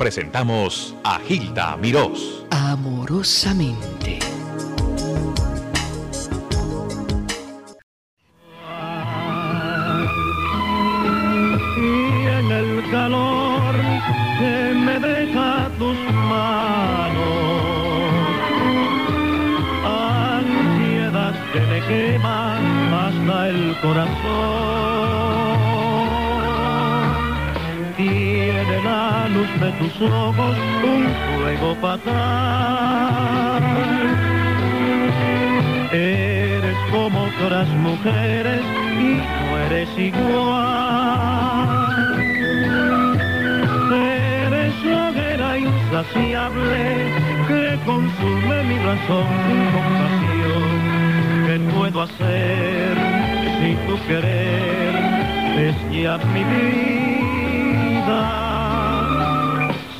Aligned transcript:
presentamos 0.00 0.96
a 1.04 1.18
Gilda 1.18 1.76
Mirós. 1.76 2.46
Amorosamente. 2.50 4.18
y 11.76 12.26
en 12.38 12.50
el 12.50 12.90
calor 12.90 13.74
que 14.38 14.74
me 14.86 14.98
deja 15.00 15.68
tus 15.78 15.98
manos. 16.30 17.20
Ansiedad 19.84 21.34
que 21.52 21.60
me 21.60 21.80
quema 21.88 22.56
hasta 23.06 23.48
el 23.50 23.76
corazón. 23.82 24.89
De 29.60 29.70
tus 29.72 30.00
ojos 30.00 30.56
un 30.82 31.06
fuego 31.36 31.76
fatal. 31.82 33.62
Eres 35.92 36.76
como 36.90 37.24
otras 37.24 37.68
mujeres 37.68 38.62
y 38.98 39.20
no 39.20 39.58
eres 39.66 39.90
igual. 39.98 41.68
Eres 43.92 44.74
hoguera 44.86 45.58
insaciable 45.58 47.12
que 47.48 47.78
consume 47.84 48.62
mi 48.64 48.78
razón 48.78 49.26
con 49.74 49.84
pasión. 50.00 50.80
¿Qué 51.46 51.56
puedo 51.76 51.98
hacer 52.02 52.96
si 53.60 53.70
tu 53.86 53.94
querer 54.06 54.94
es 55.58 55.76
ya 55.92 56.16
mi 56.32 56.44
vida? 56.44 58.49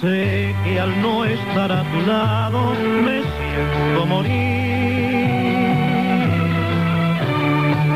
Sé 0.00 0.54
que 0.64 0.80
al 0.80 1.02
no 1.02 1.26
estar 1.26 1.70
a 1.70 1.82
tu 1.82 2.00
lado 2.06 2.72
me 3.04 3.20
siento 3.20 4.06
morir. 4.06 4.30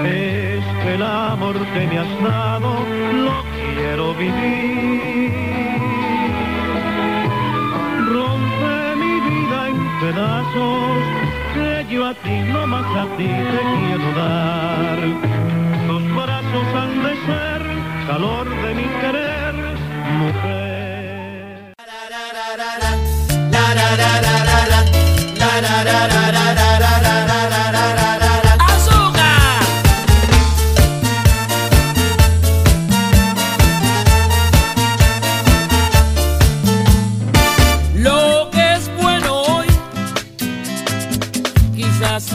Es 0.04 0.64
que 0.82 0.94
el 0.96 1.02
amor 1.02 1.56
que 1.72 1.86
me 1.86 1.98
has 1.98 2.22
dado 2.22 2.74
lo 3.24 3.36
quiero 3.56 4.12
vivir. 4.16 5.32
Rompe 8.12 8.96
mi 8.96 9.14
vida 9.30 9.68
en 9.70 9.78
pedazos 10.00 10.98
que 11.54 11.86
yo 11.90 12.06
a 12.06 12.12
ti, 12.12 12.36
no 12.52 12.66
más 12.66 12.84
a 12.84 13.06
ti 13.16 13.30
te 13.52 13.60
quiero 13.78 14.08
dar. 14.12 14.98
Tus 15.88 16.04
brazos 16.14 16.66
han 16.76 17.02
de 17.02 17.14
ser 17.24 17.62
calor 18.06 18.46
de 18.50 18.74
mi 18.74 18.86
querer, 19.00 19.54
mujer. 20.18 20.73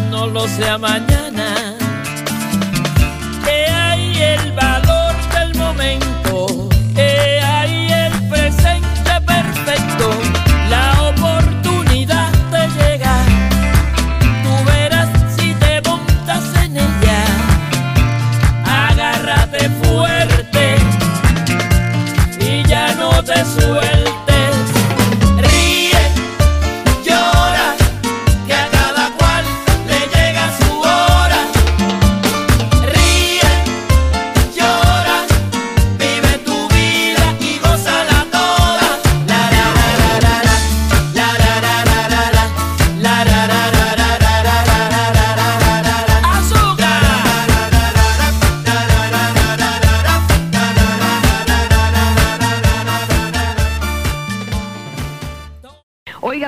No 0.10 0.28
lo 0.28 0.48
sea 0.48 0.78
mañana. 0.78 1.19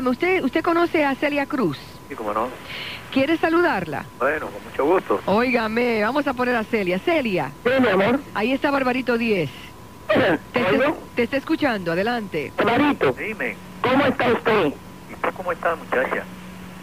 ¿Usted, 0.10 0.44
¿usted 0.44 0.62
conoce 0.62 1.06
a 1.06 1.16
Celia 1.16 1.46
Cruz? 1.46 1.78
Sí, 2.08 2.16
cómo 2.16 2.34
no. 2.34 2.52
¿Quiere 3.10 3.38
saludarla? 3.38 4.10
Bueno, 4.20 4.52
con 4.52 4.64
mucho 4.64 4.84
gusto. 4.86 5.22
Óigame, 5.26 6.02
vamos 6.02 6.28
a 6.28 6.34
poner 6.34 6.56
a 6.56 6.64
Celia. 6.64 7.00
Celia, 7.00 7.56
Sí, 7.64 7.72
mi 7.80 7.88
amor. 7.88 8.22
ahí 8.34 8.52
está 8.54 8.72
Barbarito 8.72 9.18
10. 9.18 9.52
Te, 10.08 10.60
está- 10.62 10.96
te 11.14 11.24
está 11.24 11.38
escuchando, 11.38 11.92
adelante. 11.92 12.54
Barbarito, 12.58 13.14
Dime, 13.14 13.58
¿cómo 13.82 14.04
está 14.06 14.34
usted? 14.34 14.74
¿y 15.08 15.16
tú 15.16 15.30
cómo 15.34 15.52
estás, 15.52 15.78
muchacha? 15.78 16.26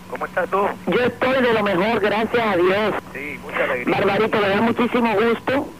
¿Cómo 0.06 0.24
estás 0.24 0.48
tú? 0.50 0.58
Yo 0.86 1.00
estoy 1.00 1.42
de 1.42 1.52
lo 1.52 1.62
mejor, 1.62 2.00
gracias 2.00 2.46
a 2.46 2.56
Dios. 2.56 2.94
Sí, 3.12 3.38
mucha 3.42 3.64
alegría. 3.64 3.94
Barbarito, 3.98 4.40
me 4.40 4.48
da 4.48 4.60
muchísimo 4.62 5.12
gusto 5.14 5.74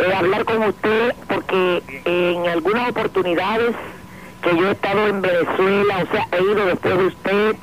eh, 0.00 0.14
hablar 0.14 0.44
con 0.46 0.62
usted 0.64 1.14
porque 1.28 1.82
en 2.06 2.46
algunas 2.46 2.90
oportunidades 2.90 3.74
que 4.42 4.56
yo 4.56 4.68
he 4.68 4.72
estado 4.72 5.06
en 5.08 5.22
Venezuela, 5.22 6.04
o 6.08 6.12
sea, 6.12 6.28
he 6.32 6.42
ido 6.42 6.66
después 6.66 6.98
de 6.98 7.04
usted 7.06 7.56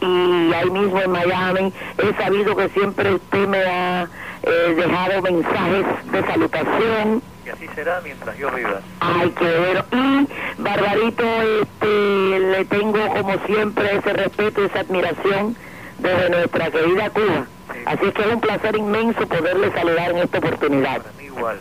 y 0.00 0.52
ahí 0.52 0.70
mismo 0.70 1.00
en 1.00 1.10
Miami, 1.10 1.72
he 1.98 2.14
sabido 2.22 2.56
que 2.56 2.68
siempre 2.70 3.14
usted 3.14 3.48
me 3.48 3.62
ha 3.64 4.08
eh, 4.42 4.74
dejado 4.76 5.22
mensajes 5.22 5.84
de 6.12 6.22
salutación. 6.22 7.22
Y 7.46 7.48
así 7.48 7.68
será 7.74 8.00
mientras 8.02 8.36
yo 8.36 8.50
viva. 8.50 8.80
Ay, 9.00 9.30
qué 9.38 9.58
bueno. 9.58 9.84
Y, 9.92 10.62
Barbarito, 10.62 11.24
este, 11.62 12.38
le 12.38 12.64
tengo 12.66 13.06
como 13.14 13.38
siempre 13.46 13.96
ese 13.96 14.12
respeto 14.12 14.62
y 14.62 14.66
esa 14.66 14.80
admiración 14.80 15.56
desde 15.98 16.30
nuestra 16.30 16.70
querida 16.70 17.10
Cuba. 17.10 17.46
Así 17.86 18.06
es 18.06 18.14
que 18.14 18.22
es 18.22 18.28
un 18.28 18.40
placer 18.40 18.76
inmenso 18.76 19.26
poderle 19.26 19.72
saludar 19.72 20.10
en 20.10 20.18
esta 20.18 20.38
oportunidad. 20.38 21.02
Para 21.02 21.12
mí 21.18 21.24
igual. 21.24 21.58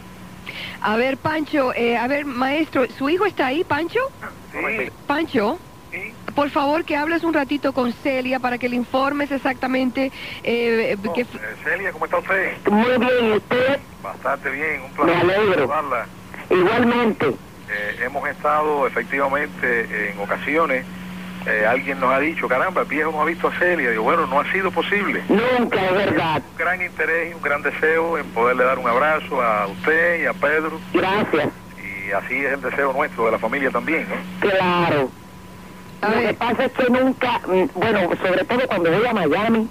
A 0.81 0.97
ver, 0.97 1.17
Pancho, 1.17 1.73
eh, 1.73 1.97
a 1.97 2.07
ver, 2.07 2.25
maestro, 2.25 2.85
¿su 2.97 3.09
hijo 3.09 3.25
está 3.25 3.47
ahí, 3.47 3.63
Pancho? 3.63 4.01
Sí, 4.53 4.89
Pancho, 5.07 5.59
sí. 5.91 6.13
por 6.35 6.49
favor 6.51 6.85
que 6.85 6.95
hables 6.95 7.23
un 7.23 7.33
ratito 7.33 7.73
con 7.73 7.91
Celia 7.91 8.39
para 8.39 8.57
que 8.57 8.69
le 8.69 8.75
informes 8.75 9.31
exactamente 9.31 10.11
eh, 10.43 10.95
Oh, 11.05 11.13
que... 11.13 11.21
eh, 11.21 11.25
Celia, 11.63 11.91
¿cómo 11.91 12.05
está 12.05 12.17
usted? 12.19 12.51
Muy 12.69 12.97
bien, 12.99 13.25
¿y 13.25 13.37
usted? 13.37 13.79
Bastante 14.01 14.49
bien, 14.51 14.81
un 14.83 14.91
placer 14.91 15.15
Me 15.25 15.33
alegro. 15.33 15.53
saludarla. 15.55 16.05
Igualmente. 16.49 17.27
Eh, 17.27 17.99
hemos 18.05 18.27
estado 18.29 18.85
efectivamente 18.85 20.11
en 20.11 20.19
ocasiones, 20.19 20.85
eh, 21.47 21.65
alguien 21.67 21.99
nos 21.99 22.13
ha 22.13 22.19
dicho, 22.19 22.47
caramba, 22.47 22.81
el 22.81 22.87
viejo 22.87 23.11
no 23.11 23.21
ha 23.21 23.25
visto 23.25 23.47
a 23.47 23.51
Celia. 23.57 23.89
Digo, 23.89 24.03
bueno, 24.03 24.27
no 24.27 24.39
ha 24.39 24.51
sido 24.51 24.69
posible. 24.71 25.21
Nunca, 25.29 25.83
es 25.85 25.93
verdad. 25.93 26.41
Un 26.51 26.57
gran 26.57 26.81
interés 26.81 27.31
y 27.31 27.33
un 27.33 27.41
gran 27.41 27.61
deseo 27.63 28.17
en 28.17 28.25
poderle 28.27 28.63
dar 28.65 28.77
un 28.79 28.87
abrazo 28.87 29.41
a 29.41 29.67
usted 29.67 30.23
y 30.23 30.25
a 30.25 30.33
Pedro. 30.33 30.79
Gracias. 30.93 31.49
Y 32.05 32.11
así 32.11 32.35
es 32.45 32.53
el 32.53 32.61
deseo 32.61 32.93
nuestro, 32.93 33.25
de 33.25 33.31
la 33.31 33.39
familia 33.39 33.71
también, 33.71 34.07
¿no? 34.09 34.49
Claro. 34.49 35.09
Lo 36.01 36.27
que 36.27 36.33
pasa 36.33 36.65
es 36.65 36.71
que 36.73 36.89
nunca, 36.89 37.39
mm, 37.47 37.79
bueno, 37.79 38.09
sobre 38.21 38.43
todo 38.43 38.67
cuando 38.67 38.91
voy 38.91 39.05
a 39.05 39.13
Miami, 39.13 39.69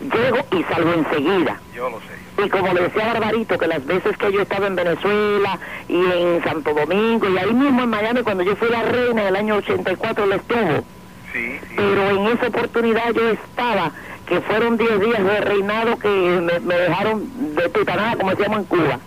llego 0.00 0.46
y 0.50 0.62
salgo 0.64 0.92
enseguida. 0.94 1.60
Yo 1.74 1.90
lo 1.90 2.00
sé. 2.00 2.14
Y 2.44 2.48
como 2.48 2.72
le 2.72 2.82
decía 2.82 3.12
Barbarito, 3.12 3.58
que 3.58 3.66
las 3.66 3.84
veces 3.84 4.16
que 4.16 4.32
yo 4.32 4.40
he 4.40 4.42
estado 4.42 4.66
en 4.66 4.76
Venezuela 4.76 5.58
y 5.88 5.94
en 5.94 6.42
Santo 6.42 6.72
Domingo 6.72 7.28
y 7.28 7.38
ahí 7.38 7.52
mismo 7.52 7.82
en 7.82 7.90
Miami, 7.90 8.22
cuando 8.22 8.42
yo 8.42 8.56
fui 8.56 8.68
la 8.70 8.82
reina 8.82 9.22
en 9.22 9.28
el 9.28 9.36
año 9.36 9.56
84, 9.56 10.26
le 10.26 10.36
estuvo. 10.36 10.84
Sí, 11.32 11.58
sí. 11.60 11.74
Pero 11.76 12.10
en 12.10 12.26
esa 12.28 12.46
oportunidad 12.48 13.12
yo 13.12 13.30
estaba, 13.30 13.92
que 14.26 14.40
fueron 14.40 14.78
10 14.78 15.00
días 15.00 15.24
de 15.24 15.40
reinado 15.42 15.98
que 15.98 16.08
me, 16.08 16.60
me 16.60 16.74
dejaron 16.74 17.54
de 17.54 17.68
tutanada, 17.68 18.16
como 18.16 18.30
decíamos 18.30 18.58
en 18.58 18.64
Cuba. 18.64 18.98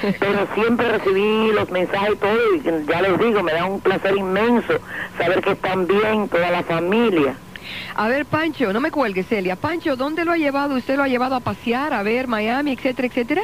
Pero 0.00 0.46
siempre 0.54 0.88
recibí 0.88 1.52
los 1.52 1.70
mensajes 1.70 2.14
y 2.14 2.16
todo, 2.16 2.54
y 2.54 2.86
ya 2.86 3.02
les 3.02 3.18
digo, 3.18 3.42
me 3.42 3.52
da 3.52 3.64
un 3.64 3.80
placer 3.80 4.16
inmenso 4.16 4.74
saber 5.18 5.42
que 5.42 5.52
están 5.52 5.86
bien 5.86 6.28
toda 6.28 6.50
la 6.50 6.62
familia. 6.62 7.34
a 7.94 8.08
ver, 8.08 8.26
Pancho, 8.26 8.72
no 8.72 8.80
me 8.80 8.90
cuelgue, 8.90 9.22
Celia. 9.24 9.56
Pancho, 9.56 9.96
¿dónde 9.96 10.24
lo 10.24 10.32
ha 10.32 10.36
llevado? 10.36 10.76
¿Usted 10.76 10.96
lo 10.96 11.02
ha 11.02 11.08
llevado 11.08 11.34
a 11.34 11.40
pasear, 11.40 11.92
a 11.92 12.02
ver 12.02 12.28
Miami, 12.28 12.72
etcétera, 12.72 13.08
etcétera? 13.08 13.42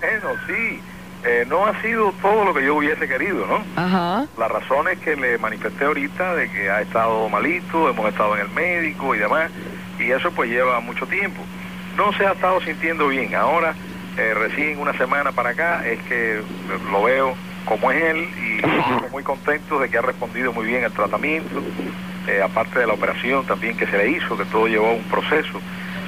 Bueno, 0.00 0.28
sí. 0.46 0.80
Eh, 1.24 1.44
no 1.48 1.66
ha 1.66 1.80
sido 1.82 2.12
todo 2.22 2.44
lo 2.44 2.54
que 2.54 2.64
yo 2.64 2.76
hubiese 2.76 3.08
querido, 3.08 3.46
¿no? 3.46 3.64
Ajá. 3.74 4.26
La 4.38 4.46
razón 4.46 4.86
es 4.88 4.98
que 5.00 5.16
le 5.16 5.38
manifesté 5.38 5.84
ahorita 5.84 6.36
de 6.36 6.48
que 6.50 6.70
ha 6.70 6.82
estado 6.82 7.28
malito, 7.28 7.88
hemos 7.88 8.08
estado 8.08 8.36
en 8.36 8.42
el 8.42 8.48
médico 8.50 9.12
y 9.12 9.18
demás, 9.18 9.50
y 9.98 10.10
eso 10.10 10.30
pues 10.30 10.50
lleva 10.50 10.78
mucho 10.80 11.04
tiempo. 11.06 11.42
No 11.96 12.12
se 12.12 12.26
ha 12.26 12.32
estado 12.32 12.60
sintiendo 12.60 13.08
bien. 13.08 13.34
Ahora, 13.34 13.74
eh, 14.16 14.34
recién 14.34 14.78
una 14.78 14.92
semana 14.94 15.32
para 15.32 15.50
acá, 15.50 15.86
es 15.86 16.00
que 16.04 16.40
lo 16.90 17.02
veo 17.02 17.34
como 17.64 17.90
es 17.90 18.02
él 18.02 18.28
y 18.38 18.56
estamos 18.58 19.10
muy 19.10 19.22
contentos 19.22 19.80
de 19.80 19.88
que 19.88 19.98
ha 19.98 20.02
respondido 20.02 20.52
muy 20.52 20.66
bien 20.66 20.84
al 20.84 20.92
tratamiento, 20.92 21.62
eh, 22.28 22.40
aparte 22.42 22.78
de 22.78 22.86
la 22.86 22.94
operación 22.94 23.44
también 23.44 23.76
que 23.76 23.86
se 23.86 23.98
le 23.98 24.10
hizo, 24.10 24.36
que 24.36 24.44
todo 24.46 24.68
llevó 24.68 24.88
a 24.88 24.94
un 24.94 25.02
proceso. 25.04 25.60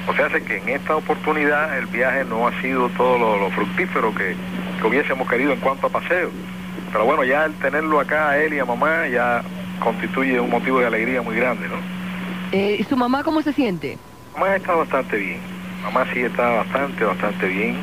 O 0.07 0.13
sea, 0.13 0.25
hace 0.25 0.43
que 0.43 0.57
en 0.57 0.69
esta 0.69 0.95
oportunidad 0.95 1.77
el 1.77 1.85
viaje 1.87 2.25
no 2.25 2.47
ha 2.47 2.61
sido 2.61 2.89
todo 2.89 3.19
lo, 3.19 3.37
lo 3.37 3.51
fructífero 3.51 4.13
que, 4.15 4.35
que 4.79 4.87
hubiésemos 4.87 5.29
querido 5.29 5.53
en 5.53 5.59
cuanto 5.59 5.87
a 5.87 5.89
paseo. 5.89 6.31
Pero 6.91 7.05
bueno, 7.05 7.23
ya 7.23 7.45
el 7.45 7.53
tenerlo 7.55 7.99
acá 7.99 8.29
a 8.29 8.37
él 8.39 8.53
y 8.53 8.59
a 8.59 8.65
mamá 8.65 9.07
ya 9.07 9.43
constituye 9.79 10.39
un 10.39 10.49
motivo 10.49 10.79
de 10.79 10.87
alegría 10.87 11.21
muy 11.21 11.35
grande, 11.35 11.67
¿no? 11.67 11.75
Eh, 12.51 12.83
¿Su 12.89 12.97
mamá 12.97 13.23
cómo 13.23 13.41
se 13.41 13.53
siente? 13.53 13.97
Mamá 14.33 14.55
está 14.55 14.73
bastante 14.73 15.17
bien. 15.17 15.39
Mamá 15.83 16.05
sí 16.13 16.21
está 16.21 16.49
bastante, 16.49 17.03
bastante 17.03 17.47
bien. 17.47 17.77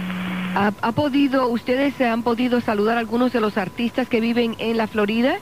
¿Ha, 0.56 0.72
ha 0.80 0.92
podido, 0.92 1.48
ustedes 1.48 2.00
han 2.00 2.22
podido 2.22 2.62
saludar 2.62 2.96
a 2.96 3.00
algunos 3.00 3.30
de 3.30 3.40
los 3.42 3.58
artistas 3.58 4.08
que 4.08 4.20
viven 4.22 4.54
en 4.58 4.78
la 4.78 4.86
Florida 4.86 5.34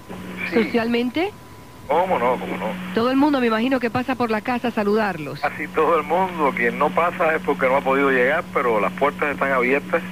Sí. 0.51 0.57
socialmente? 0.57 1.33
¿Cómo 1.87 2.19
no? 2.19 2.37
¿Cómo 2.41 2.57
no? 2.57 2.67
Todo 2.95 3.13
el 3.13 3.17
mundo 3.17 3.41
me 3.41 3.47
imagino 3.47 3.79
que 3.79 3.91
pasa 3.93 4.17
por 4.17 4.33
la 4.33 4.41
casa 4.41 4.69
a 4.69 4.71
saludarlos. 4.73 5.39
Casi 5.41 5.69
todo 5.69 5.97
el 5.99 6.03
mundo, 6.03 6.53
quien 6.57 6.77
no 6.79 6.91
pasa 6.91 7.37
es 7.37 7.43
porque 7.43 7.67
no 7.69 7.77
ha 7.77 7.81
podido 7.81 8.11
llegar, 8.11 8.45
pero 8.53 8.81
las 8.81 8.93
puertas 8.95 9.31
están 9.31 9.53
abiertas 9.53 10.03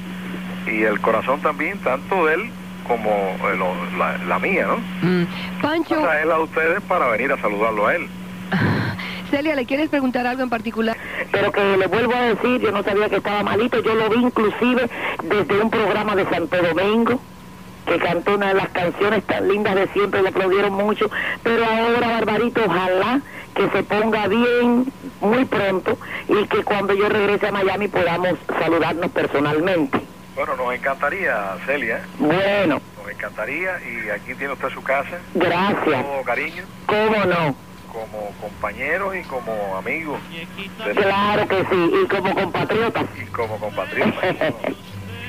y 0.68 0.82
el 0.84 1.00
corazón 1.00 1.40
también, 1.40 1.80
tanto 1.80 2.24
de 2.26 2.34
él 2.34 2.52
como 2.86 3.10
eh, 3.10 3.56
lo- 3.58 3.98
la, 3.98 4.18
la 4.28 4.38
mía, 4.38 4.68
¿no? 4.68 4.76
Mm. 5.08 5.26
Pancho, 5.60 5.96
él 6.12 6.30
a 6.30 6.38
ustedes 6.38 6.80
para 6.82 7.08
venir 7.08 7.32
a 7.32 7.40
saludarlo 7.40 7.88
a 7.88 7.94
él. 7.96 8.08
Celia, 9.32 9.54
¿le 9.56 9.64
quieres 9.64 9.88
preguntar 9.88 10.26
algo 10.26 10.42
en 10.42 10.50
particular? 10.50 10.94
Pero 11.30 11.50
que 11.52 11.76
le 11.78 11.86
vuelvo 11.86 12.14
a 12.14 12.20
decir, 12.20 12.60
yo 12.60 12.70
no 12.70 12.82
sabía 12.82 13.08
que 13.08 13.16
estaba 13.16 13.42
malito, 13.42 13.82
yo 13.82 13.94
lo 13.94 14.10
vi 14.10 14.16
inclusive 14.16 14.90
desde 15.22 15.58
un 15.58 15.70
programa 15.70 16.14
de 16.14 16.26
Santo 16.28 16.54
Domingo, 16.60 17.18
que 17.86 17.98
cantó 17.98 18.34
una 18.34 18.48
de 18.48 18.54
las 18.54 18.68
canciones 18.68 19.24
tan 19.24 19.48
lindas 19.48 19.74
de 19.74 19.88
siempre, 19.88 20.20
le 20.20 20.28
aplaudieron 20.28 20.74
mucho, 20.74 21.10
pero 21.42 21.64
ahora, 21.64 22.08
Barbarito, 22.08 22.60
ojalá 22.66 23.22
que 23.54 23.70
se 23.70 23.82
ponga 23.84 24.28
bien 24.28 24.92
muy 25.22 25.46
pronto 25.46 25.96
y 26.28 26.46
que 26.48 26.62
cuando 26.62 26.92
yo 26.92 27.08
regrese 27.08 27.46
a 27.46 27.52
Miami 27.52 27.88
podamos 27.88 28.38
saludarnos 28.60 29.10
personalmente. 29.12 29.98
Bueno, 30.36 30.56
nos 30.56 30.74
encantaría, 30.74 31.56
Celia. 31.64 32.02
Bueno, 32.18 32.82
nos 32.98 33.10
encantaría 33.10 33.80
y 33.80 34.10
aquí 34.10 34.34
tiene 34.34 34.52
usted 34.52 34.68
su 34.68 34.82
casa, 34.82 35.18
gracias. 35.32 36.04
todo 36.04 36.22
cariño, 36.22 36.64
¿Cómo 36.84 37.24
no? 37.24 37.71
Como 37.92 38.32
compañeros 38.40 39.14
y 39.16 39.22
como 39.22 39.76
amigos 39.76 40.18
Claro 40.94 41.46
que 41.48 41.58
sí, 41.70 41.92
y 42.02 42.06
como 42.08 42.34
compatriotas. 42.34 43.04
y 43.20 43.26
como 43.26 43.58
compatriotas. 43.58 44.34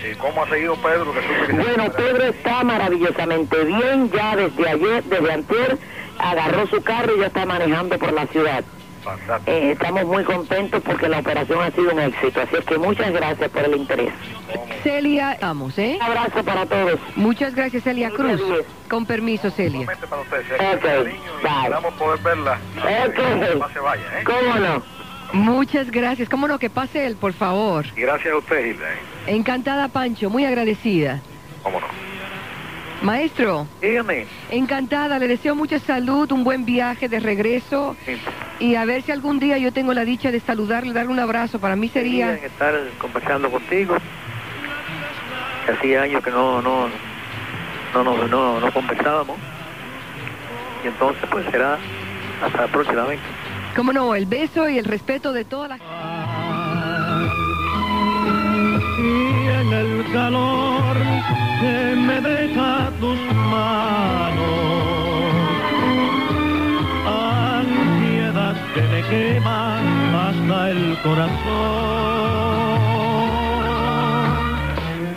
¿Y 0.10 0.15
cómo 0.15 0.44
ha 0.44 0.50
seguido 0.50 0.75
Pedro? 0.75 1.13
Que 1.13 1.54
Bueno, 1.54 1.92
Pedro 1.92 2.24
está 2.25 2.63
maravillosamente 2.63 3.63
bien, 3.63 4.12
ya 4.12 4.36
desde 4.36 4.69
ayer, 4.69 5.04
desde 5.06 5.31
antier, 5.31 5.77
agarró 6.18 6.68
su 6.68 6.81
carro 6.81 7.15
y 7.15 7.19
ya 7.21 7.27
está 7.27 7.45
manejando 7.45 7.98
por 7.98 8.12
la 8.12 8.27
ciudad. 8.27 8.63
Eh, 9.45 9.71
estamos 9.73 10.05
muy 10.05 10.23
contentos 10.23 10.81
porque 10.83 11.09
la 11.09 11.19
operación 11.19 11.61
ha 11.61 11.71
sido 11.71 11.91
un 11.94 12.00
éxito, 12.00 12.41
así 12.41 12.55
es 12.57 12.65
que 12.65 12.77
muchas 12.77 13.11
gracias 13.11 13.50
por 13.50 13.63
el 13.63 13.75
interés. 13.75 14.13
Celia, 14.83 15.38
vamos, 15.41 15.77
¿eh? 15.77 15.97
Un 16.00 16.01
abrazo 16.05 16.44
para 16.44 16.65
todos. 16.65 17.00
Muchas 17.15 17.55
gracias, 17.55 17.83
Celia 17.83 18.09
Cruz. 18.11 18.41
Con 18.89 19.05
permiso, 19.05 19.50
Celia. 19.51 19.85
Para 20.09 20.21
ustedes, 20.21 21.15
poder 21.97 22.19
verla. 22.23 22.57
No 22.75 23.69
se 23.69 23.79
vaya, 23.79 24.03
¿eh? 24.19 24.23
¿Cómo 24.23 24.55
no? 24.59 24.83
Muchas 25.33 25.89
gracias. 25.89 26.29
¿Cómo 26.29 26.47
no? 26.47 26.59
Que 26.59 26.69
pase 26.69 27.06
él, 27.07 27.15
por 27.15 27.33
favor. 27.33 27.85
Y 27.97 28.01
gracias 28.01 28.33
a 28.33 28.38
usted, 28.38 28.65
Hilda. 28.65 28.85
¿eh? 28.94 28.97
Encantada, 29.35 29.88
Pancho. 29.88 30.29
Muy 30.29 30.45
agradecida. 30.45 31.21
¿Cómo 31.63 31.79
no? 31.79 31.88
Maestro, 33.01 33.67
Dígame. 33.81 34.27
encantada. 34.49 35.19
Le 35.19 35.27
deseo 35.27 35.56
mucha 35.56 35.79
salud, 35.79 36.31
un 36.31 36.44
buen 36.44 36.63
viaje 36.65 37.09
de 37.09 37.19
regreso. 37.19 37.97
Y 38.59 38.75
a 38.75 38.85
ver 38.85 39.01
si 39.01 39.11
algún 39.11 39.39
día 39.39 39.57
yo 39.57 39.73
tengo 39.73 39.94
la 39.94 40.05
dicha 40.05 40.31
de 40.31 40.39
saludarle, 40.39 40.94
darle 40.94 41.11
un 41.11 41.19
abrazo. 41.19 41.59
Para 41.59 41.75
mí 41.75 41.89
sería... 41.89 42.33
estar 42.35 42.73
conversando 42.97 43.50
contigo. 43.51 43.97
Hacía 45.67 46.03
años 46.03 46.23
que 46.23 46.31
no 46.31 46.61
no 46.61 46.89
no 47.94 48.03
no, 48.03 48.27
no, 48.27 48.59
no 48.59 48.71
conversábamos. 48.71 49.38
Y 50.83 50.88
entonces 50.88 51.23
pues 51.31 51.45
será 51.51 51.77
hasta 52.44 52.67
próximamente. 52.67 53.23
¿Cómo 53.75 53.91
no? 53.91 54.13
El 54.13 54.25
beso 54.25 54.69
y 54.69 54.77
el 54.77 54.85
respeto 54.85 55.33
de 55.33 55.45
todas 55.45 55.69
las... 55.69 55.79
y 58.99 59.47
en 59.47 59.73
el 59.73 60.06
calor 60.13 60.95
que 61.59 61.95
me 61.95 62.21
deja 62.21 62.91
tus 62.99 63.19
manos. 63.33 64.72
Que 68.73 68.81
me 68.81 69.01
quema 69.03 69.77
hasta 70.27 70.71
el 70.71 70.97
corazón. 71.03 71.33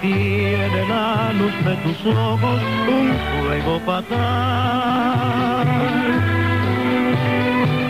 Tiene 0.03 0.87
la 0.89 1.33
luz 1.33 1.55
de 1.65 1.77
tus 1.77 2.07
ojos 2.15 2.61
un 2.89 3.13
fuego 3.33 3.81
fatal. 3.87 5.67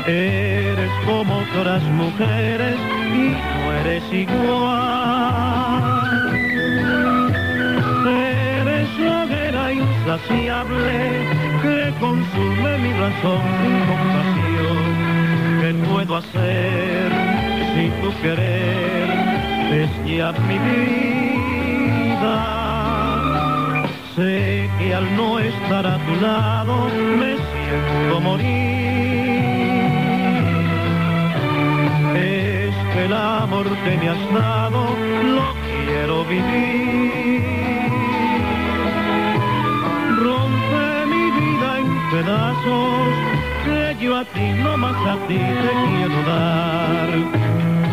Eres 0.07 0.91
como 1.05 1.39
otras 1.39 1.83
mujeres 1.83 2.77
y 3.13 3.35
no 3.35 3.73
eres 3.81 4.05
igual. 4.13 5.57
Eres 8.07 8.89
hoguera 9.01 9.73
insaciable 9.73 10.97
que 11.63 11.93
consume 11.99 12.79
mi 12.79 12.93
razón 12.93 13.43
sin 13.61 13.77
compasión. 13.91 15.16
¿Qué 15.77 15.83
puedo 15.93 16.17
hacer 16.17 17.13
si 17.75 17.91
tu 18.01 18.11
querer 18.23 19.11
es 19.73 19.91
mi 20.07 20.59
vida? 20.59 22.37
Sé 24.15 24.71
que 24.79 24.95
al 24.95 25.15
no 25.17 25.39
estar 25.39 25.87
a 25.87 25.99
tu 25.99 26.17
lado 26.23 26.89
me 27.19 27.37
siento 27.37 28.21
morir. 28.23 28.47
Es 32.17 32.75
que 32.95 33.05
el 33.05 33.13
amor 33.13 33.67
que 33.85 33.99
me 33.99 34.09
has 34.09 34.33
dado 34.33 34.97
lo 35.25 35.45
quiero 35.67 36.25
vivir. 36.25 37.43
Rompe 40.23 41.07
mi 41.07 41.31
vida 41.39 41.79
en 41.81 41.89
pedazos 42.11 43.36
yo 44.07 44.17
a 44.17 44.25
ti, 44.25 44.53
no 44.63 44.77
más 44.77 44.97
a 45.07 45.27
ti 45.27 45.37
te 45.37 45.73
quiero 45.89 46.23
dar. 46.33 47.11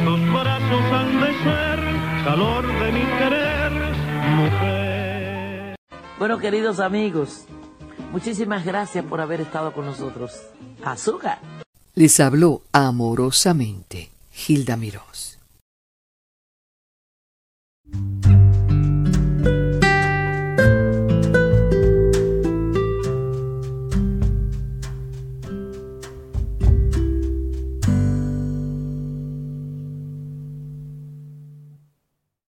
Tus 0.05 0.21
brazos 0.33 0.83
han 0.97 1.21
de 1.21 1.31
ser 1.43 1.79
calor 2.23 2.63
de 2.81 2.91
mi 2.91 3.05
querer, 3.19 3.71
mujer. 4.37 5.75
Bueno, 6.19 6.37
queridos 6.37 6.79
amigos, 6.79 7.45
muchísimas 8.11 8.63
gracias 8.63 9.03
por 9.05 9.21
haber 9.21 9.41
estado 9.41 9.73
con 9.73 9.85
nosotros. 9.85 10.31
Azúcar. 10.83 11.39
Les 11.95 12.19
habló 12.19 12.61
amorosamente 12.71 14.11
Gilda 14.31 14.77
Mirós. 14.77 15.12